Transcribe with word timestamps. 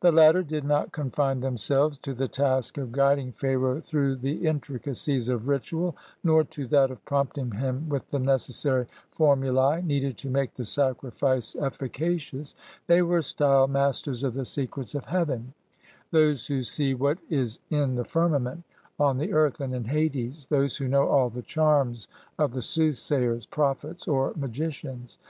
The 0.00 0.10
latter 0.10 0.42
did 0.42 0.64
not 0.64 0.90
confine 0.90 1.38
them 1.38 1.56
selves 1.56 1.96
to 1.98 2.12
the 2.12 2.26
task 2.26 2.76
of 2.76 2.90
guiding 2.90 3.30
Pharaoh 3.30 3.78
through 3.80 4.16
the 4.16 4.42
intri 4.42 4.82
cacies 4.82 5.28
of 5.32 5.46
ritual, 5.46 5.96
nor 6.24 6.42
to 6.42 6.66
that 6.66 6.90
of 6.90 7.04
prompting 7.04 7.52
him 7.52 7.88
with 7.88 8.08
the 8.08 8.18
necessary 8.18 8.88
formulae 9.12 9.80
needed 9.80 10.16
to 10.16 10.28
make 10.28 10.54
the 10.54 10.64
sacrifice 10.64 11.54
efl5 11.54 11.92
cacious; 11.92 12.56
they 12.88 13.00
were 13.00 13.22
styled 13.22 13.70
''Masters 13.70 14.24
of 14.24 14.34
the 14.34 14.44
Secrets 14.44 14.92
of 14.96 15.04
Heaven," 15.04 15.54
those 16.10 16.48
who 16.48 16.64
see 16.64 16.92
what 16.92 17.18
is 17.30 17.60
in 17.70 17.94
the 17.94 18.04
firmament, 18.04 18.64
on 18.98 19.18
the 19.18 19.32
earth, 19.32 19.60
and 19.60 19.72
in 19.72 19.84
Hades, 19.84 20.46
those 20.46 20.76
who 20.78 20.88
know 20.88 21.06
all 21.06 21.30
the 21.30 21.42
charms 21.42 22.08
of 22.40 22.50
the 22.54 22.60
soothsayers, 22.62 23.46
prophets, 23.46 24.08
or 24.08 24.32
magicians. 24.34 25.16